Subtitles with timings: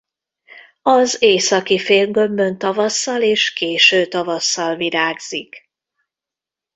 [0.81, 5.69] Az északi félgömbön tavasszal és késő tavasszal virágzik.